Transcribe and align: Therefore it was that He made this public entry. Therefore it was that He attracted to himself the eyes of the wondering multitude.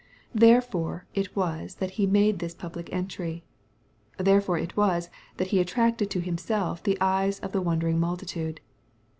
Therefore 0.33 1.05
it 1.13 1.35
was 1.35 1.75
that 1.75 1.91
He 1.91 2.07
made 2.07 2.39
this 2.39 2.55
public 2.55 2.91
entry. 2.91 3.43
Therefore 4.17 4.57
it 4.57 4.75
was 4.75 5.11
that 5.37 5.49
He 5.49 5.59
attracted 5.59 6.09
to 6.09 6.21
himself 6.21 6.81
the 6.81 6.97
eyes 6.99 7.37
of 7.41 7.51
the 7.51 7.61
wondering 7.61 7.99
multitude. 7.99 8.61